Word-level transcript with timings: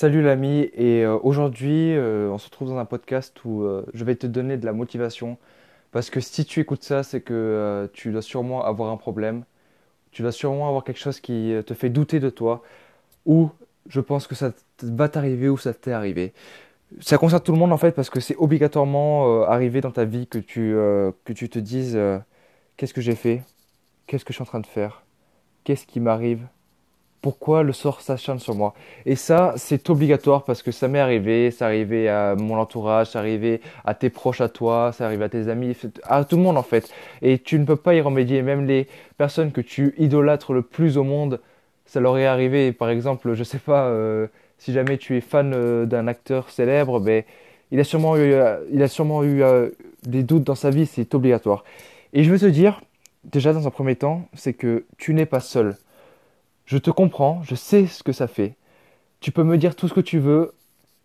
Salut 0.00 0.22
l'ami, 0.22 0.70
et 0.74 1.04
euh, 1.04 1.18
aujourd'hui 1.24 1.92
euh, 1.96 2.30
on 2.30 2.38
se 2.38 2.46
retrouve 2.46 2.68
dans 2.68 2.78
un 2.78 2.84
podcast 2.84 3.34
où 3.44 3.64
euh, 3.64 3.84
je 3.94 4.04
vais 4.04 4.14
te 4.14 4.28
donner 4.28 4.56
de 4.56 4.64
la 4.64 4.72
motivation. 4.72 5.38
Parce 5.90 6.08
que 6.08 6.20
si 6.20 6.44
tu 6.44 6.60
écoutes 6.60 6.84
ça, 6.84 7.02
c'est 7.02 7.20
que 7.20 7.90
tu 7.92 8.12
dois 8.12 8.22
sûrement 8.22 8.64
avoir 8.64 8.92
un 8.92 8.96
problème, 8.96 9.42
tu 10.12 10.22
dois 10.22 10.30
sûrement 10.30 10.68
avoir 10.68 10.84
quelque 10.84 11.00
chose 11.00 11.18
qui 11.18 11.52
te 11.66 11.74
fait 11.74 11.88
douter 11.88 12.20
de 12.20 12.30
toi. 12.30 12.62
Ou 13.26 13.50
je 13.88 14.00
pense 14.00 14.28
que 14.28 14.36
ça 14.36 14.52
va 14.84 15.08
t'arriver 15.08 15.48
ou 15.48 15.58
ça 15.58 15.74
t'est 15.74 15.90
arrivé. 15.90 16.32
Ça 17.00 17.18
concerne 17.18 17.42
tout 17.42 17.50
le 17.50 17.58
monde 17.58 17.72
en 17.72 17.76
fait 17.76 17.90
parce 17.90 18.08
que 18.08 18.20
c'est 18.20 18.36
obligatoirement 18.36 19.42
arrivé 19.46 19.80
dans 19.80 19.90
ta 19.90 20.04
vie 20.04 20.28
que 20.28 20.38
tu, 20.38 20.74
que 21.24 21.32
tu 21.32 21.48
te 21.48 21.58
dises 21.58 21.98
qu'est-ce 22.76 22.94
que 22.94 23.00
j'ai 23.00 23.16
fait, 23.16 23.42
qu'est-ce 24.06 24.24
que 24.24 24.32
je 24.32 24.36
suis 24.36 24.42
en 24.42 24.46
train 24.46 24.60
de 24.60 24.66
faire, 24.66 25.02
qu'est-ce 25.64 25.86
qui 25.88 25.98
m'arrive? 25.98 26.46
Pourquoi 27.20 27.62
le 27.62 27.72
sort 27.72 28.00
s'acharne 28.00 28.38
sur 28.38 28.54
moi. 28.54 28.74
Et 29.04 29.16
ça, 29.16 29.54
c'est 29.56 29.90
obligatoire 29.90 30.44
parce 30.44 30.62
que 30.62 30.70
ça 30.70 30.88
m'est 30.88 31.00
arrivé, 31.00 31.50
ça 31.50 31.66
arrivé 31.66 32.08
à 32.08 32.36
mon 32.36 32.56
entourage, 32.58 33.08
ça 33.08 33.18
arrivé 33.18 33.60
à 33.84 33.94
tes 33.94 34.10
proches 34.10 34.40
à 34.40 34.48
toi, 34.48 34.92
ça 34.92 35.06
arrivé 35.06 35.24
à 35.24 35.28
tes 35.28 35.48
amis, 35.48 35.76
à 36.04 36.24
tout 36.24 36.36
le 36.36 36.42
monde 36.42 36.56
en 36.56 36.62
fait. 36.62 36.90
Et 37.22 37.38
tu 37.38 37.58
ne 37.58 37.64
peux 37.64 37.76
pas 37.76 37.94
y 37.94 38.00
remédier. 38.00 38.42
Même 38.42 38.66
les 38.66 38.86
personnes 39.16 39.52
que 39.52 39.60
tu 39.60 39.94
idolâtres 39.98 40.52
le 40.52 40.62
plus 40.62 40.96
au 40.96 41.04
monde, 41.04 41.40
ça 41.86 42.00
leur 42.00 42.18
est 42.18 42.26
arrivé. 42.26 42.72
Par 42.72 42.90
exemple, 42.90 43.34
je 43.34 43.42
sais 43.42 43.58
pas, 43.58 43.86
euh, 43.86 44.28
si 44.58 44.72
jamais 44.72 44.98
tu 44.98 45.16
es 45.16 45.20
fan 45.20 45.52
euh, 45.54 45.86
d'un 45.86 46.06
acteur 46.06 46.50
célèbre, 46.50 47.00
ben, 47.00 47.24
il 47.70 47.80
a 47.80 47.84
sûrement 47.84 48.16
eu, 48.16 48.32
euh, 48.32 48.58
il 48.70 48.82
a 48.82 48.88
sûrement 48.88 49.24
eu 49.24 49.42
des 50.06 50.22
doutes 50.22 50.44
dans 50.44 50.54
sa 50.54 50.70
vie, 50.70 50.86
c'est 50.86 51.14
obligatoire. 51.14 51.64
Et 52.12 52.22
je 52.24 52.30
veux 52.30 52.38
te 52.38 52.46
dire, 52.46 52.80
déjà 53.24 53.52
dans 53.52 53.66
un 53.66 53.70
premier 53.70 53.96
temps, 53.96 54.28
c'est 54.34 54.54
que 54.54 54.84
tu 54.96 55.14
n'es 55.14 55.26
pas 55.26 55.40
seul. 55.40 55.76
Je 56.68 56.76
te 56.76 56.90
comprends, 56.90 57.42
je 57.44 57.54
sais 57.54 57.86
ce 57.86 58.02
que 58.02 58.12
ça 58.12 58.26
fait. 58.28 58.54
Tu 59.20 59.32
peux 59.32 59.42
me 59.42 59.56
dire 59.56 59.74
tout 59.74 59.88
ce 59.88 59.94
que 59.94 60.02
tu 60.02 60.18
veux. 60.18 60.52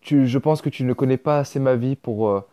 Je 0.02 0.36
pense 0.36 0.60
que 0.60 0.68
tu 0.68 0.84
ne 0.84 0.92
connais 0.92 1.16
pas 1.16 1.38
assez 1.38 1.58
ma 1.58 1.74
vie 1.74 1.96
pour, 1.96 2.28
euh, 2.28 2.46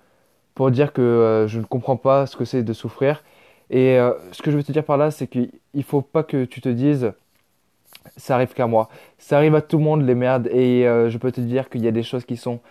pour 0.55 0.71
dire 0.71 0.93
que 0.93 1.01
euh, 1.01 1.45
je 1.45 1.59
ne 1.59 1.65
comprends 1.65 1.97
pas 1.97 2.25
ce 2.25 2.37
que 2.37 2.45
c'est 2.45 2.63
de 2.63 2.71
souffrir. 2.71 3.21
Et 3.69 3.99
euh, 3.99 4.13
ce 4.31 4.41
que 4.41 4.49
je 4.49 4.55
veux 4.55 4.63
te 4.63 4.71
dire 4.71 4.85
par 4.85 4.95
là, 4.95 5.11
c'est 5.11 5.27
qu'il 5.27 5.51
ne 5.73 5.81
faut 5.81 6.01
pas 6.01 6.23
que 6.23 6.45
tu 6.45 6.61
te 6.61 6.69
dises 6.69 7.11
ça 8.15 8.35
arrive 8.35 8.53
qu'à 8.53 8.65
moi. 8.65 8.87
Ça 9.17 9.35
arrive 9.35 9.55
à 9.55 9.61
tout 9.61 9.77
le 9.77 9.83
monde, 9.83 10.03
les 10.03 10.15
merdes. 10.15 10.47
Et 10.47 10.83
je 10.83 11.17
peux 11.17 11.33
te 11.33 11.41
dire 11.41 11.69
qu'il 11.69 11.83
y 11.83 11.89
a 11.89 11.91
des 11.91 12.03
choses 12.03 12.23
qui 12.23 12.37
sont 12.37 12.61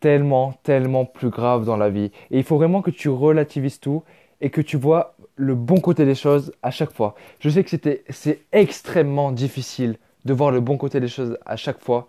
tellement, 0.00 0.54
tellement 0.64 1.04
plus 1.04 1.30
graves 1.30 1.64
dans 1.64 1.76
la 1.76 1.88
vie. 1.88 2.10
Et 2.32 2.38
il 2.38 2.42
faut 2.42 2.56
vraiment 2.56 2.82
que 2.82 2.90
tu 2.90 3.08
relativises 3.08 3.78
tout 3.78 4.02
et 4.40 4.50
que 4.50 4.60
tu 4.60 4.76
vois 4.76 5.14
le 5.38 5.54
bon 5.54 5.80
côté 5.80 6.04
des 6.04 6.14
choses 6.14 6.52
à 6.62 6.70
chaque 6.70 6.92
fois. 6.92 7.14
Je 7.40 7.48
sais 7.48 7.64
que 7.64 7.70
c'était, 7.70 8.04
c'est 8.10 8.40
extrêmement 8.52 9.32
difficile 9.32 9.96
de 10.24 10.34
voir 10.34 10.50
le 10.50 10.60
bon 10.60 10.76
côté 10.76 11.00
des 11.00 11.08
choses 11.08 11.38
à 11.46 11.56
chaque 11.56 11.80
fois, 11.80 12.08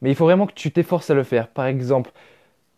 mais 0.00 0.10
il 0.10 0.14
faut 0.14 0.24
vraiment 0.24 0.46
que 0.46 0.54
tu 0.54 0.70
t'efforces 0.70 1.10
à 1.10 1.14
le 1.14 1.24
faire. 1.24 1.48
Par 1.48 1.66
exemple, 1.66 2.12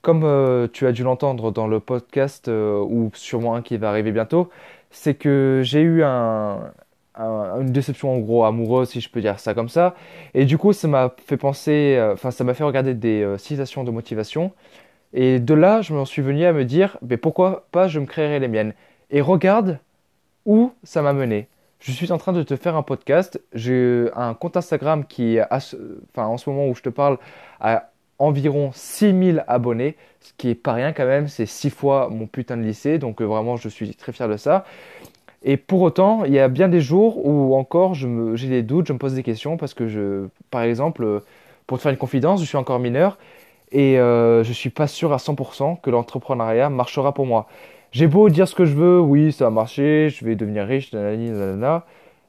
comme 0.03 0.25
euh, 0.25 0.67
tu 0.73 0.87
as 0.87 0.93
dû 0.93 1.03
l'entendre 1.03 1.51
dans 1.53 1.67
le 1.67 1.81
podcast, 1.81 2.49
euh, 2.49 2.81
ou 2.81 3.11
sûrement 3.15 3.55
un 3.55 3.63
qui 3.63 3.77
va 3.77 3.91
arriver 3.91 4.13
bientôt, 4.13 4.49
c'est 4.91 5.15
que 5.15 5.61
j'ai 5.63 5.83
eu 5.83 6.03
un, 6.03 6.73
une 7.17 7.71
déception 7.73 8.15
en 8.15 8.19
gros 8.19 8.45
amoureuse, 8.45 8.89
si 8.89 9.01
je 9.01 9.11
peux 9.11 9.21
dire 9.21 9.39
ça 9.39 9.55
comme 9.55 9.69
ça. 9.69 9.95
Et 10.35 10.47
du 10.47 10.57
coup, 10.59 10.73
ça 10.73 10.89
m'a 10.89 11.15
fait 11.27 11.37
penser, 11.37 11.97
euh, 11.99 12.15
enfin, 12.15 12.31
ça 12.31 12.45
m'a 12.45 12.55
fait 12.55 12.65
regarder 12.65 12.95
des 12.95 13.35
citations 13.39 13.85
de 13.85 13.91
motivation. 13.91 14.53
Et 15.13 15.41
de 15.41 15.55
là, 15.55 15.83
je 15.83 15.93
m'en 15.93 16.05
suis 16.05 16.23
venu 16.23 16.45
à 16.47 16.53
me 16.53 16.65
dire, 16.65 16.97
mais 17.07 17.17
pourquoi 17.17 17.67
pas 17.73 17.89
je 17.89 18.01
me 18.01 18.07
créerais 18.07 18.39
les 18.39 18.49
miennes. 18.49 18.75
Et 19.11 19.21
regarde 19.21 19.79
où 20.47 20.73
ça 20.83 21.03
m'a 21.03 21.13
mené. 21.13 21.49
Je 21.81 21.93
suis 21.93 22.13
en 22.13 22.19
train 22.19 22.33
de 22.33 22.43
te 22.43 22.57
faire 22.57 22.77
un 22.77 22.83
podcast. 22.83 23.41
J'ai 23.55 24.09
un 24.15 24.35
compte 24.35 24.57
Instagram 24.57 25.05
qui, 25.07 25.39
enfin, 25.51 26.27
en 26.27 26.37
ce 26.37 26.51
moment 26.51 26.69
où 26.69 26.75
je 26.75 26.83
te 26.83 26.91
parle, 26.91 27.19
a 27.59 27.91
environ 28.19 28.71
6000 28.75 29.45
abonnés, 29.49 29.97
ce 30.21 30.33
qui 30.37 30.51
est 30.51 30.55
pas 30.55 30.75
rien 30.75 30.93
quand 30.93 31.07
même. 31.07 31.27
C'est 31.27 31.47
6 31.47 31.71
fois 31.71 32.09
mon 32.11 32.27
putain 32.27 32.59
de 32.59 32.63
lycée, 32.63 32.99
donc 32.99 33.23
euh, 33.23 33.25
vraiment, 33.25 33.57
je 33.57 33.69
suis 33.69 33.95
très 33.95 34.13
fier 34.13 34.29
de 34.29 34.37
ça. 34.37 34.65
Et 35.43 35.57
pour 35.57 35.81
autant, 35.81 36.25
il 36.27 36.35
y 36.35 36.39
a 36.39 36.49
bien 36.49 36.69
des 36.69 36.83
jours 36.83 37.27
où 37.27 37.55
encore 37.57 37.95
j'ai 37.95 38.49
des 38.49 38.63
doutes, 38.63 38.87
je 38.87 38.93
me 38.93 38.99
pose 38.99 39.15
des 39.15 39.23
questions 39.23 39.57
parce 39.57 39.73
que 39.73 39.89
je, 39.89 40.27
par 40.51 40.63
exemple, 40.63 41.03
euh, 41.03 41.21
pour 41.67 41.79
te 41.79 41.83
faire 41.83 41.93
une 41.93 41.99
confidence, 41.99 42.41
je 42.43 42.47
suis 42.47 42.59
encore 42.59 42.79
mineur 42.79 43.17
et 43.73 43.99
euh, 43.99 44.43
je 44.45 44.53
suis 44.53 44.71
pas 44.71 44.87
sûr 44.87 45.13
à 45.13 45.19
100% 45.19 45.81
que 45.81 45.91
l'entrepreneuriat 45.91 46.71
marchera 46.71 47.15
pour 47.15 47.27
moi. 47.27 47.47
J'ai 47.93 48.07
beau 48.07 48.29
dire 48.29 48.47
ce 48.47 48.55
que 48.55 48.65
je 48.65 48.75
veux, 48.75 49.01
oui, 49.01 49.33
ça 49.33 49.45
va 49.45 49.51
marcher, 49.51 50.11
je 50.11 50.25
vais 50.25 50.37
devenir 50.37 50.65
riche, 50.65 50.93
nanana, 50.93 51.85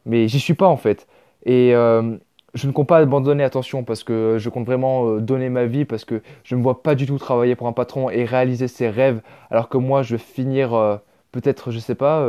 mais 0.05 0.27
j'y 0.27 0.39
suis 0.39 0.55
pas 0.55 0.67
en 0.67 0.77
fait. 0.77 1.07
Et 1.45 1.75
euh, 1.75 2.17
je 2.53 2.67
ne 2.67 2.71
compte 2.71 2.87
pas 2.87 2.97
abandonner, 2.97 3.43
attention, 3.43 3.83
parce 3.83 4.03
que 4.03 4.37
je 4.39 4.49
compte 4.49 4.65
vraiment 4.65 5.07
euh, 5.07 5.19
donner 5.19 5.49
ma 5.49 5.65
vie, 5.65 5.85
parce 5.85 6.03
que 6.05 6.21
je 6.43 6.55
ne 6.55 6.59
me 6.59 6.63
vois 6.63 6.81
pas 6.81 6.95
du 6.95 7.05
tout 7.05 7.17
travailler 7.17 7.55
pour 7.55 7.67
un 7.67 7.73
patron 7.73 8.09
et 8.09 8.25
réaliser 8.25 8.67
ses 8.67 8.89
rêves, 8.89 9.21
alors 9.51 9.69
que 9.69 9.77
moi, 9.77 10.01
je 10.01 10.15
vais 10.15 10.21
finir, 10.21 10.73
euh, 10.73 10.97
peut-être, 11.31 11.71
je 11.71 11.79
sais 11.79 11.95
pas, 11.95 12.25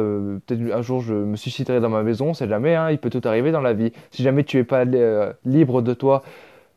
peut-être 0.47 0.73
un 0.73 0.83
jour, 0.83 1.01
je 1.01 1.15
me 1.15 1.37
suiciderai 1.37 1.81
dans 1.81 1.89
ma 1.89 2.03
maison, 2.03 2.35
c'est 2.35 2.49
jamais, 2.49 2.75
hein, 2.75 2.91
il 2.91 2.99
peut 2.99 3.11
tout 3.11 3.27
arriver 3.27 3.51
dans 3.51 3.61
la 3.61 3.73
vie. 3.73 3.93
Si 4.11 4.23
jamais 4.23 4.45
tu 4.45 4.59
es 4.59 4.65
pas 4.65 4.85
libre 5.45 5.83
de 5.83 5.95
toi, 5.95 6.23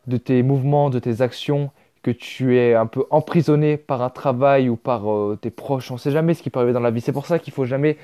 de 0.08 0.18
tes 0.18 0.42
mouvements, 0.44 0.90
de 0.90 1.00
tes 1.00 1.22
actions, 1.22 1.72
que 2.06 2.12
tu 2.12 2.56
es 2.60 2.76
un 2.76 2.86
peu 2.86 3.04
emprisonné 3.10 3.78
par 3.78 4.04
un 4.04 4.12
travail 4.12 4.70
ou 4.70 4.76
par 4.76 5.12
euh, 5.12 5.40
tes 5.42 5.50
proches. 5.50 5.90
On 5.90 5.96
ne 5.96 6.00
sait 6.00 6.12
jamais 6.12 6.36
ce 6.36 6.44
qui 6.44 6.52
peut 6.52 6.60
arriver 6.60 6.72
dans 6.74 6.80
la 6.80 6.92
vie. 6.92 7.02
C'est 7.02 7.12
pour 7.12 7.26
ça 7.26 7.40
qu'il 7.40 7.52
faut 7.52 7.66
jamais 7.66 7.98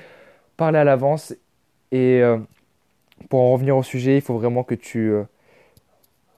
parler 0.56 0.80
à 0.80 0.82
l'avance. 0.82 1.32
Et 1.92 2.20
euh, 2.20 2.36
pour 3.28 3.38
en 3.42 3.52
revenir 3.52 3.76
au 3.76 3.84
sujet, 3.84 4.16
il 4.16 4.20
faut 4.20 4.36
vraiment 4.36 4.64
que 4.64 4.74
tu, 4.74 5.12
euh, 5.12 5.22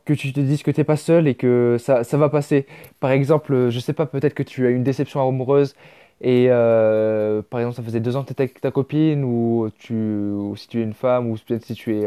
que 0.04 0.12
tu 0.12 0.34
te 0.34 0.40
dises 0.40 0.62
que 0.62 0.70
tu 0.70 0.78
n'es 0.78 0.84
pas 0.84 0.98
seul 0.98 1.26
et 1.26 1.34
que 1.36 1.78
ça, 1.80 2.04
ça 2.04 2.18
va 2.18 2.28
passer. 2.28 2.66
Par 3.00 3.12
exemple, 3.12 3.70
je 3.70 3.78
sais 3.78 3.94
pas, 3.94 4.04
peut-être 4.04 4.34
que 4.34 4.42
tu 4.42 4.66
as 4.66 4.70
une 4.70 4.82
déception 4.84 5.26
amoureuse 5.26 5.74
et 6.20 6.48
par 6.48 7.60
exemple, 7.60 7.76
ça 7.76 7.82
faisait 7.82 8.00
deux 8.00 8.14
ans 8.16 8.22
que 8.22 8.28
tu 8.28 8.32
étais 8.32 8.42
avec 8.42 8.60
ta 8.60 8.70
copine 8.70 9.24
ou, 9.24 9.70
ou 9.90 10.56
si 10.56 10.68
tu 10.68 10.80
es 10.80 10.82
une 10.82 10.92
femme 10.92 11.30
ou 11.30 11.36
peut-être 11.46 11.64
si 11.64 11.74
tu 11.74 11.96
es 11.96 12.06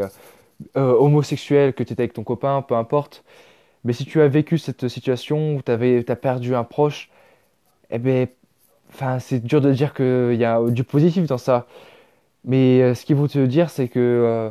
homosexuel, 0.74 1.74
que 1.74 1.82
tu 1.82 1.94
étais 1.94 2.02
avec 2.02 2.12
ton 2.12 2.22
copain, 2.22 2.62
peu 2.62 2.76
importe. 2.76 3.24
Mais 3.88 3.94
si 3.94 4.04
tu 4.04 4.20
as 4.20 4.28
vécu 4.28 4.58
cette 4.58 4.86
situation 4.88 5.56
où 5.56 5.62
tu 5.62 5.72
as 5.72 6.16
perdu 6.16 6.54
un 6.54 6.62
proche, 6.62 7.08
eh 7.88 7.98
ben, 7.98 8.28
c'est 9.18 9.42
dur 9.42 9.62
de 9.62 9.72
dire 9.72 9.94
qu'il 9.94 10.34
y 10.34 10.44
a 10.44 10.60
du 10.68 10.84
positif 10.84 11.26
dans 11.26 11.38
ça. 11.38 11.66
Mais 12.44 12.82
euh, 12.82 12.94
ce 12.94 13.06
qu'il 13.06 13.16
faut 13.16 13.28
te 13.28 13.46
dire, 13.46 13.70
c'est 13.70 13.88
que 13.88 13.98
euh, 13.98 14.50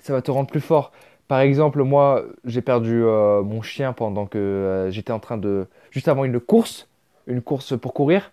ça 0.00 0.14
va 0.14 0.22
te 0.22 0.30
rendre 0.30 0.48
plus 0.48 0.62
fort. 0.62 0.92
Par 1.28 1.40
exemple, 1.40 1.82
moi, 1.82 2.24
j'ai 2.46 2.62
perdu 2.62 3.02
euh, 3.04 3.42
mon 3.42 3.60
chien 3.60 3.92
pendant 3.92 4.24
que 4.24 4.88
j'étais 4.92 5.12
en 5.12 5.20
train 5.20 5.36
de, 5.36 5.66
juste 5.90 6.08
avant 6.08 6.24
une 6.24 6.40
course, 6.40 6.88
une 7.26 7.42
course 7.42 7.78
pour 7.78 7.92
courir. 7.92 8.32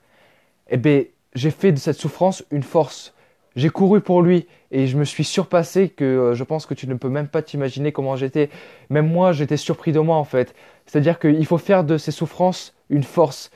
Eh 0.69 0.77
ben, 0.77 1.03
j'ai 1.33 1.51
fait 1.51 1.73
de 1.73 1.77
cette 1.77 1.97
souffrance 1.97 2.41
une 2.51 2.63
force. 2.63 3.13
J'ai 3.55 3.69
couru 3.69 4.01
pour 4.01 4.21
lui 4.21 4.47
et 4.71 4.87
je 4.87 4.97
me 4.97 5.05
suis 5.05 5.23
surpassé 5.23 5.89
que 5.89 6.03
euh, 6.03 6.33
je 6.35 6.43
pense 6.43 6.65
que 6.65 6.73
tu 6.73 6.87
ne 6.87 6.95
peux 6.95 7.07
même 7.09 7.27
pas 7.27 7.41
t'imaginer 7.41 7.91
comment 7.91 8.15
j'étais. 8.17 8.49
Même 8.89 9.07
moi, 9.07 9.31
j'étais 9.31 9.57
surpris 9.57 9.93
de 9.93 9.99
moi 9.99 10.17
en 10.17 10.25
fait. 10.25 10.53
C'est-à-dire 10.85 11.19
qu'il 11.19 11.45
faut 11.45 11.57
faire 11.57 11.83
de 11.83 11.97
ces 11.97 12.11
souffrances 12.11 12.75
une 12.89 13.03
force. 13.03 13.51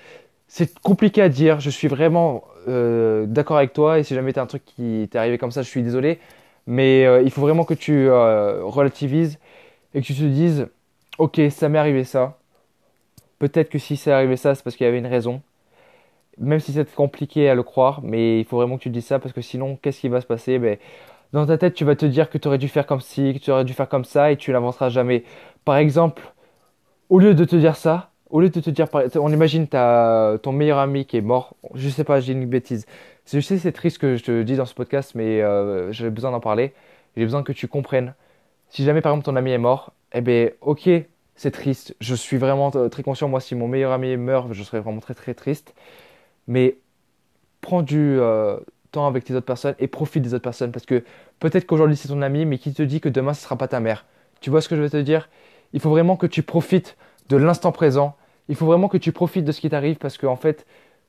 C'est 0.47 0.79
compliqué 0.79 1.21
à 1.21 1.29
dire, 1.29 1.59
je 1.59 1.69
suis 1.69 1.88
vraiment 1.88 2.45
euh, 2.67 3.25
d'accord 3.25 3.57
avec 3.57 3.73
toi 3.73 3.99
et 3.99 4.03
si 4.03 4.15
jamais 4.15 4.31
tu 4.33 4.39
un 4.39 4.45
truc 4.45 4.63
qui 4.65 5.07
t'est 5.11 5.19
arrivé 5.19 5.38
comme 5.38 5.51
ça, 5.51 5.61
je 5.61 5.67
suis 5.67 5.83
désolé. 5.83 6.19
Mais 6.65 7.05
euh, 7.05 7.21
il 7.21 7.31
faut 7.31 7.41
vraiment 7.41 7.65
que 7.65 7.73
tu 7.73 8.09
relativises 8.09 9.38
et 9.93 10.01
que 10.01 10.05
tu 10.05 10.13
te 10.15 10.23
dises, 10.23 10.67
ok, 11.17 11.41
ça 11.49 11.67
m'est 11.67 11.79
arrivé 11.79 12.03
ça. 12.03 12.38
Peut-être 13.39 13.69
que 13.69 13.79
si 13.79 13.97
c'est 13.97 14.11
arrivé 14.11 14.38
ça, 14.38 14.55
c'est 14.55 14.63
parce 14.63 14.75
qu'il 14.75 14.85
y 14.85 14.88
avait 14.88 14.99
une 14.99 15.07
raison 15.07 15.41
même 16.39 16.59
si 16.59 16.73
c'est 16.73 16.94
compliqué 16.95 17.50
à 17.50 17.55
le 17.55 17.63
croire, 17.63 18.01
mais 18.03 18.39
il 18.39 18.45
faut 18.45 18.57
vraiment 18.57 18.77
que 18.77 18.83
tu 18.83 18.89
dises 18.89 19.05
ça 19.05 19.19
parce 19.19 19.33
que 19.33 19.41
sinon, 19.41 19.77
qu'est-ce 19.77 20.01
qui 20.01 20.09
va 20.09 20.22
se 20.22 20.27
passer? 20.27 20.59
Ben, 20.59 20.77
Dans 21.33 21.45
ta 21.47 21.57
tête, 21.57 21.75
tu 21.75 21.85
vas 21.85 21.95
te 21.95 22.05
dire 22.07 22.29
que 22.29 22.38
tu 22.39 22.47
aurais 22.47 22.59
dû 22.59 22.69
faire 22.69 22.88
comme 22.88 23.01
ci, 23.01 23.35
que 23.35 23.39
tu 23.39 23.51
aurais 23.51 23.66
dû 23.66 23.73
faire 23.73 23.89
comme 23.89 24.05
ça 24.05 24.31
et 24.31 24.38
tu 24.38 24.51
n'avanceras 24.51 24.89
jamais. 24.89 25.23
Par 25.66 25.77
exemple, 25.77 26.23
au 27.09 27.19
lieu 27.19 27.33
de 27.33 27.45
te 27.45 27.56
dire 27.56 27.75
ça, 27.75 28.12
au 28.30 28.41
lieu 28.41 28.50
de 28.50 28.59
te 28.59 28.69
dire, 28.69 28.88
on 29.15 29.31
imagine 29.33 29.68
as 29.74 30.38
ton 30.44 30.51
meilleur 30.51 30.77
ami 30.80 31.06
qui 31.06 31.18
est 31.18 31.21
mort, 31.21 31.56
je 31.74 31.89
sais 31.89 32.03
pas, 32.03 32.19
j'ai 32.19 32.33
une 32.33 32.45
bêtise. 32.45 32.86
Je 33.31 33.39
sais 33.39 33.57
c'est 33.59 33.71
triste 33.71 33.97
que 34.00 34.15
je 34.15 34.24
te 34.24 34.44
dis 34.44 34.56
dans 34.56 34.65
ce 34.65 34.74
podcast, 34.75 35.13
mais 35.15 35.41
euh, 35.41 35.91
j'ai 35.91 36.09
besoin 36.09 36.31
d'en 36.31 36.39
parler. 36.39 36.74
J'ai 37.18 37.24
besoin 37.24 37.44
que 37.44 37.51
tu 37.53 37.68
comprennes. 37.68 38.13
Si 38.69 38.83
jamais 38.86 39.01
par 39.01 39.12
exemple 39.13 39.25
ton 39.25 39.36
ami 39.36 39.51
est 39.51 39.57
mort, 39.57 39.94
eh 40.13 40.21
ben 40.21 40.51
ok, 40.62 40.89
c'est 41.36 41.51
triste. 41.51 41.95
Je 42.01 42.15
suis 42.15 42.38
vraiment 42.38 42.71
très 42.71 43.03
conscient. 43.03 43.30
Moi, 43.30 43.39
si 43.41 43.56
mon 43.56 43.68
meilleur 43.68 43.91
ami 43.91 44.18
meurt, 44.18 44.53
je 44.53 44.63
serais 44.63 44.80
vraiment 44.81 45.00
très 45.01 45.13
très 45.15 45.33
triste 45.33 45.74
mais 46.50 46.78
prends 47.62 47.84
du 47.84 48.18
euh, 48.19 48.57
temps 48.92 49.07
avec 49.07 49.24
tes 49.24 49.36
autres 49.36 49.46
personnes 49.46 49.75
et 49.80 49.88
profite 49.88 50.24
des 50.24 50.34
autres 50.34 50.44
personnes 50.44 50.72
parce 50.72 50.86
que 50.86 51.04
peut-être 51.40 51.66
qu'aujourd'hui 51.66 51.96
c'est 51.96 52.10
ton 52.10 52.22
ami, 52.22 52.46
mais 52.46 52.57
qui 52.57 52.74
te 52.74 52.81
dit 52.81 53.00
que 53.00 53.07
demain 53.07 53.34
ce 53.34 53.44
sera 53.44 53.56
pas 53.56 53.69
ta 53.69 53.80
mère. 53.80 54.06
Tu 54.42 54.50
vois 54.50 54.60
ce 54.60 54.68
que 54.68 54.75
je 54.75 54.81
veux 54.81 54.90
te 54.90 54.98
dire? 54.98 55.30
Il 55.74 55.80
faut 55.80 55.92
vraiment 55.92 56.18
que 56.18 56.25
tu 56.25 56.42
profites 56.42 56.98
de 57.30 57.38
l'instant 57.38 57.72
présent. 57.72 58.16
Il 58.50 58.56
faut 58.56 58.66
vraiment 58.66 58.88
que 58.88 58.98
tu 58.98 59.12
profites 59.12 59.46
de 59.46 59.51
ce 59.51 59.62
qui 59.62 59.69
t'arrive 59.69 59.98
parce 59.98 60.18
qu'en 60.18 60.31
en 60.31 60.36
fait, 60.36 60.66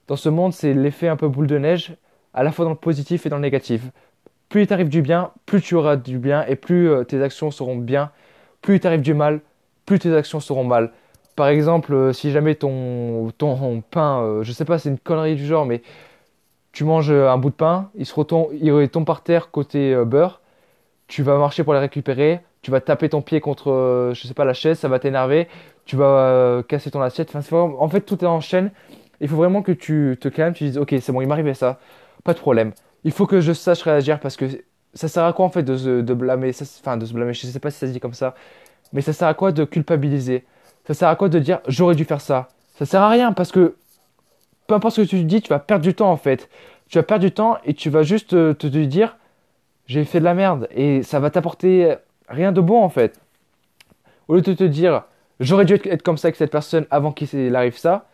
dans 0.08 0.16
ce 0.16 0.28
monde, 0.28 0.52
c'est 0.52 0.74
l'effet 0.74 1.08
un 1.08 1.16
peu 1.16 1.28
boule 1.28 1.46
de 1.46 1.56
neige, 1.56 1.94
à 2.34 2.42
la 2.42 2.52
fois 2.52 2.66
dans 2.66 2.72
le 2.72 2.76
positif 2.76 3.24
et 3.24 3.30
dans 3.30 3.36
le 3.36 3.42
négatif. 3.42 3.82
Plus 4.50 4.62
il 4.62 4.66
t'arrive 4.66 4.90
du 4.90 5.00
bien, 5.00 5.30
plus 5.46 5.62
tu 5.62 5.74
auras 5.74 5.96
du 5.96 6.18
bien 6.18 6.44
et 6.46 6.56
plus 6.56 6.90
euh, 6.90 7.04
tes 7.04 7.22
actions 7.22 7.50
seront 7.50 7.76
bien. 7.76 8.10
Plus 8.60 8.76
il 8.76 8.80
t'arrive 8.80 9.00
du 9.00 9.14
mal, 9.14 9.40
plus 9.86 9.98
tes 9.98 10.14
actions 10.14 10.40
seront 10.40 10.64
mal. 10.64 10.92
Par 11.40 11.48
exemple, 11.48 11.94
euh, 11.94 12.12
si 12.12 12.32
jamais 12.32 12.54
ton, 12.54 13.30
ton 13.38 13.80
pain, 13.80 14.20
euh, 14.20 14.42
je 14.42 14.52
sais 14.52 14.66
pas, 14.66 14.78
c'est 14.78 14.90
une 14.90 14.98
connerie 14.98 15.36
du 15.36 15.46
genre, 15.46 15.64
mais 15.64 15.80
tu 16.70 16.84
manges 16.84 17.10
un 17.10 17.38
bout 17.38 17.48
de 17.48 17.54
pain, 17.54 17.88
il, 17.94 18.04
se 18.04 18.14
retombe, 18.14 18.48
il 18.52 18.90
tombe 18.90 19.06
par 19.06 19.22
terre 19.22 19.50
côté 19.50 19.96
beurre, 20.04 20.42
tu 21.08 21.22
vas 21.22 21.38
marcher 21.38 21.64
pour 21.64 21.72
les 21.72 21.78
récupérer, 21.78 22.40
tu 22.60 22.70
vas 22.70 22.82
taper 22.82 23.08
ton 23.08 23.22
pied 23.22 23.40
contre, 23.40 24.12
je 24.12 24.26
sais 24.28 24.34
pas, 24.34 24.44
la 24.44 24.52
chaise, 24.52 24.78
ça 24.78 24.88
va 24.88 24.98
t'énerver, 24.98 25.48
tu 25.86 25.96
vas 25.96 26.62
casser 26.68 26.90
ton 26.90 27.00
assiette. 27.00 27.34
Enfin, 27.34 27.58
en 27.58 27.88
fait, 27.88 28.02
tout 28.02 28.22
est 28.22 28.28
en 28.28 28.40
chaîne. 28.40 28.70
Il 29.22 29.28
faut 29.28 29.36
vraiment 29.36 29.62
que 29.62 29.72
tu 29.72 30.18
te 30.20 30.28
calmes, 30.28 30.52
tu 30.52 30.64
dises, 30.64 30.76
ok, 30.76 30.94
c'est 31.00 31.10
bon, 31.10 31.22
il 31.22 31.26
m'arrivait 31.26 31.54
ça, 31.54 31.80
pas 32.22 32.34
de 32.34 32.38
problème. 32.38 32.72
Il 33.04 33.12
faut 33.12 33.26
que 33.26 33.40
je 33.40 33.54
sache 33.54 33.80
réagir 33.80 34.20
parce 34.20 34.36
que 34.36 34.44
ça 34.92 35.08
sert 35.08 35.24
à 35.24 35.32
quoi 35.32 35.46
en 35.46 35.50
fait 35.50 35.62
de, 35.62 36.02
de 36.02 36.14
blâmer, 36.14 36.52
enfin 36.80 36.98
de 36.98 37.06
se 37.06 37.14
blâmer, 37.14 37.32
je 37.32 37.46
sais 37.46 37.60
pas 37.60 37.70
si 37.70 37.78
ça 37.78 37.86
se 37.86 37.92
dit 37.92 38.00
comme 38.00 38.12
ça, 38.12 38.34
mais 38.92 39.00
ça 39.00 39.14
sert 39.14 39.26
à 39.28 39.32
quoi 39.32 39.52
de 39.52 39.64
culpabiliser? 39.64 40.44
Ça 40.86 40.94
sert 40.94 41.08
à 41.08 41.16
quoi 41.16 41.28
de 41.28 41.38
dire 41.38 41.60
j'aurais 41.68 41.94
dû 41.94 42.04
faire 42.04 42.20
ça? 42.20 42.48
Ça 42.76 42.86
sert 42.86 43.02
à 43.02 43.08
rien 43.08 43.32
parce 43.32 43.52
que 43.52 43.76
peu 44.66 44.74
importe 44.74 44.96
ce 44.96 45.00
que 45.02 45.06
tu 45.06 45.24
dis, 45.24 45.42
tu 45.42 45.48
vas 45.48 45.58
perdre 45.58 45.82
du 45.82 45.94
temps 45.94 46.10
en 46.10 46.16
fait. 46.16 46.48
Tu 46.88 46.98
vas 46.98 47.02
perdre 47.02 47.24
du 47.24 47.32
temps 47.32 47.58
et 47.64 47.74
tu 47.74 47.90
vas 47.90 48.02
juste 48.02 48.30
te, 48.30 48.52
te 48.52 48.66
dire 48.66 49.16
j'ai 49.86 50.04
fait 50.04 50.20
de 50.20 50.24
la 50.24 50.34
merde 50.34 50.68
et 50.70 51.02
ça 51.02 51.18
va 51.18 51.30
t'apporter 51.30 51.96
rien 52.28 52.52
de 52.52 52.60
bon 52.60 52.82
en 52.82 52.88
fait. 52.88 53.20
Au 54.28 54.34
lieu 54.34 54.40
de 54.40 54.52
te 54.54 54.64
dire 54.64 55.02
j'aurais 55.40 55.64
dû 55.64 55.74
être 55.74 56.02
comme 56.02 56.16
ça 56.16 56.28
avec 56.28 56.36
cette 56.36 56.52
personne 56.52 56.86
avant 56.90 57.12
qu'il 57.12 57.56
arrive 57.56 57.76
ça, 57.76 58.06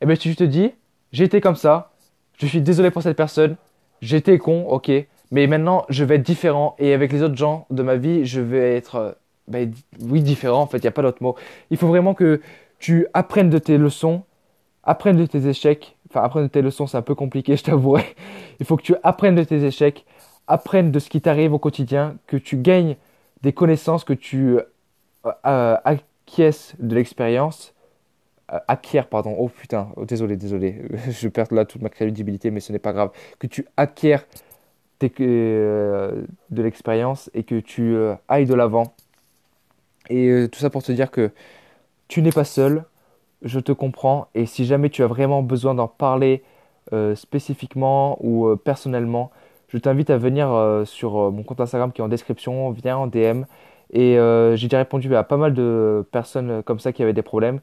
eh 0.00 0.06
bien 0.06 0.16
tu 0.16 0.36
te 0.36 0.44
dis 0.44 0.72
j'ai 1.12 1.24
été 1.24 1.40
comme 1.40 1.56
ça, 1.56 1.92
je 2.36 2.46
suis 2.46 2.60
désolé 2.60 2.90
pour 2.90 3.02
cette 3.02 3.16
personne, 3.16 3.56
j'étais 4.02 4.36
con, 4.36 4.66
ok, 4.68 4.90
mais 5.30 5.46
maintenant 5.46 5.86
je 5.88 6.04
vais 6.04 6.16
être 6.16 6.22
différent 6.22 6.76
et 6.78 6.92
avec 6.92 7.12
les 7.12 7.22
autres 7.22 7.36
gens 7.36 7.66
de 7.70 7.82
ma 7.82 7.96
vie, 7.96 8.26
je 8.26 8.40
vais 8.40 8.76
être 8.76 9.16
ben, 9.48 9.72
oui, 10.00 10.22
différent, 10.22 10.62
en 10.62 10.66
fait, 10.66 10.78
il 10.78 10.82
n'y 10.82 10.88
a 10.88 10.92
pas 10.92 11.02
d'autre 11.02 11.22
mot. 11.22 11.36
Il 11.70 11.76
faut 11.76 11.88
vraiment 11.88 12.14
que 12.14 12.40
tu 12.78 13.06
apprennes 13.14 13.50
de 13.50 13.58
tes 13.58 13.78
leçons, 13.78 14.22
apprennes 14.82 15.16
de 15.16 15.26
tes 15.26 15.46
échecs. 15.46 15.96
Enfin, 16.08 16.22
apprendre 16.22 16.46
de 16.46 16.50
tes 16.50 16.62
leçons, 16.62 16.86
c'est 16.86 16.96
un 16.96 17.02
peu 17.02 17.14
compliqué, 17.14 17.56
je 17.56 17.64
t'avouerai. 17.64 18.04
Il 18.60 18.66
faut 18.66 18.76
que 18.76 18.82
tu 18.82 18.94
apprennes 19.02 19.34
de 19.34 19.44
tes 19.44 19.64
échecs, 19.64 20.04
apprennes 20.46 20.92
de 20.92 20.98
ce 20.98 21.10
qui 21.10 21.20
t'arrive 21.20 21.52
au 21.52 21.58
quotidien, 21.58 22.16
que 22.26 22.36
tu 22.36 22.56
gagnes 22.56 22.96
des 23.42 23.52
connaissances, 23.52 24.04
que 24.04 24.12
tu 24.12 24.56
euh, 24.56 24.62
euh 25.46 25.76
acquiesces 25.84 26.74
de 26.78 26.94
l'expérience. 26.94 27.74
Euh, 28.52 28.58
acquiert, 28.68 29.08
pardon. 29.08 29.34
Oh 29.38 29.48
putain, 29.48 29.88
oh, 29.96 30.04
désolé, 30.04 30.36
désolé. 30.36 30.82
je 31.10 31.28
perds 31.28 31.52
là 31.52 31.64
toute 31.64 31.82
ma 31.82 31.88
crédibilité, 31.88 32.50
mais 32.50 32.60
ce 32.60 32.72
n'est 32.72 32.78
pas 32.78 32.92
grave. 32.92 33.10
Que 33.38 33.46
tu 33.46 33.66
acquiers 33.76 34.18
euh, 35.20 36.22
de 36.50 36.62
l'expérience 36.62 37.30
et 37.34 37.42
que 37.42 37.60
tu 37.60 37.96
ailles 38.28 38.46
de 38.46 38.54
l'avant 38.54 38.94
et 40.10 40.28
euh, 40.28 40.48
tout 40.48 40.58
ça 40.60 40.70
pour 40.70 40.82
te 40.82 40.92
dire 40.92 41.10
que 41.10 41.30
tu 42.08 42.22
n'es 42.22 42.32
pas 42.32 42.44
seul, 42.44 42.84
je 43.42 43.60
te 43.60 43.72
comprends, 43.72 44.28
et 44.34 44.46
si 44.46 44.64
jamais 44.66 44.90
tu 44.90 45.02
as 45.02 45.06
vraiment 45.06 45.42
besoin 45.42 45.74
d'en 45.74 45.88
parler 45.88 46.42
euh, 46.92 47.14
spécifiquement 47.16 48.18
ou 48.20 48.46
euh, 48.46 48.56
personnellement, 48.56 49.30
je 49.68 49.78
t'invite 49.78 50.10
à 50.10 50.18
venir 50.18 50.48
sur 50.86 51.32
mon 51.32 51.42
compte 51.42 51.60
Instagram 51.60 51.92
qui 51.92 52.00
est 52.00 52.04
en 52.04 52.08
description, 52.08 52.70
viens 52.70 52.96
en 52.98 53.08
DM. 53.08 53.44
Et 53.92 54.16
j'ai 54.54 54.68
déjà 54.68 54.78
répondu 54.78 55.14
à 55.16 55.24
pas 55.24 55.36
mal 55.36 55.54
de 55.54 56.06
personnes 56.12 56.62
comme 56.62 56.78
ça 56.78 56.92
qui 56.92 57.02
avaient 57.02 57.12
des 57.12 57.22
problèmes. 57.22 57.60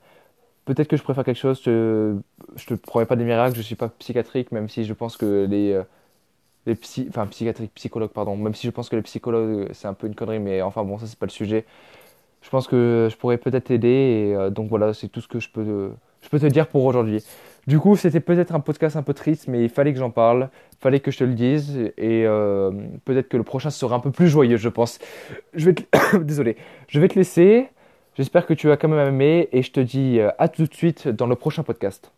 Peut-être 0.65 0.89
que 0.89 0.97
je 0.97 1.03
préfère 1.03 1.23
quelque 1.23 1.37
chose, 1.37 1.61
je 1.65 1.71
ne 2.11 2.21
te 2.57 2.73
promets 2.75 3.05
pas 3.05 3.15
des 3.15 3.23
miracles, 3.23 3.55
je 3.55 3.59
ne 3.59 3.63
suis 3.63 3.75
pas 3.75 3.89
psychiatrique, 3.89 4.51
même 4.51 4.69
si 4.69 4.83
je 4.85 4.93
pense 4.93 5.17
que 5.17 5.47
les, 5.49 5.81
enfin 7.09 7.27
psychiatriques, 7.27 7.73
psychologues, 7.75 8.11
pardon, 8.11 8.35
même 8.35 8.53
si 8.53 8.67
je 8.67 8.71
pense 8.71 8.89
que 8.89 8.97
les 8.97 9.01
psychologues 9.01 9.69
c'est 9.73 9.87
un 9.87 9.93
peu 9.93 10.07
une 10.07 10.15
connerie, 10.15 10.39
mais 10.39 10.61
enfin 10.61 10.83
bon, 10.83 10.97
ça 10.97 11.07
c'est 11.07 11.19
pas 11.19 11.25
le 11.25 11.31
sujet 11.31 11.65
je 12.43 12.49
pense 12.49 12.67
que 12.67 13.07
je 13.09 13.17
pourrais 13.17 13.37
peut-être 13.37 13.65
t'aider. 13.65 13.87
Et 13.87 14.35
euh, 14.35 14.49
donc 14.51 14.69
voilà, 14.69 14.93
c'est 14.93 15.07
tout 15.07 15.21
ce 15.21 15.27
que 15.27 15.39
je 15.39 15.49
peux, 15.49 15.91
je 16.21 16.29
peux 16.29 16.39
te 16.39 16.45
dire 16.45 16.67
pour 16.67 16.83
aujourd'hui. 16.83 17.23
Du 17.65 17.79
coup, 17.79 17.95
c'était 17.95 18.19
peut-être 18.19 18.53
un 18.53 18.59
podcast 18.59 18.97
un 18.97 19.03
peu 19.03 19.13
triste, 19.13 19.47
mais 19.47 19.63
il 19.63 19.69
fallait 19.69 19.93
que 19.93 19.99
j'en 19.99 20.09
parle, 20.09 20.49
il 20.73 20.77
fallait 20.81 20.99
que 20.99 21.11
je 21.11 21.19
te 21.19 21.23
le 21.23 21.33
dise, 21.33 21.93
et 21.97 22.25
euh, 22.25 22.71
peut-être 23.05 23.29
que 23.29 23.37
le 23.37 23.43
prochain 23.43 23.69
sera 23.69 23.95
un 23.95 23.99
peu 24.01 24.11
plus 24.11 24.27
joyeux, 24.27 24.57
je 24.57 24.67
pense. 24.67 24.99
Je 25.53 25.65
vais 25.67 25.73
te... 25.73 26.17
Désolé. 26.17 26.57
Je 26.89 26.99
vais 26.99 27.07
te 27.07 27.15
laisser. 27.15 27.69
J'espère 28.15 28.45
que 28.45 28.53
tu 28.53 28.69
as 28.69 28.75
quand 28.77 28.89
même 28.89 29.07
aimé, 29.07 29.47
et 29.53 29.61
je 29.61 29.71
te 29.71 29.79
dis 29.79 30.19
euh, 30.19 30.29
à 30.37 30.49
tout 30.49 30.65
de 30.65 30.73
suite 30.73 31.07
dans 31.07 31.25
le 31.25 31.35
prochain 31.35 31.63
podcast. 31.63 32.11